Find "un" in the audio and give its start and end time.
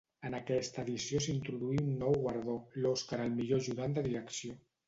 1.83-1.93